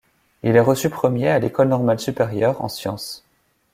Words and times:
Il 0.41 0.55
est 0.55 0.59
reçu 0.59 0.89
premier 0.89 1.27
à 1.27 1.37
l'École 1.37 1.67
normale 1.67 1.99
supérieure, 1.99 2.63
en 2.63 2.69
sciences. 2.69 3.23